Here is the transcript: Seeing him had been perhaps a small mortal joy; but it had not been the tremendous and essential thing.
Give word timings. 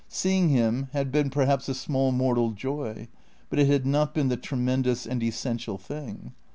Seeing 0.09 0.49
him 0.49 0.87
had 0.93 1.11
been 1.11 1.29
perhaps 1.29 1.69
a 1.69 1.75
small 1.75 2.11
mortal 2.11 2.53
joy; 2.53 3.07
but 3.51 3.59
it 3.59 3.67
had 3.67 3.85
not 3.85 4.15
been 4.15 4.29
the 4.29 4.35
tremendous 4.35 5.05
and 5.05 5.21
essential 5.21 5.77
thing. 5.77 6.33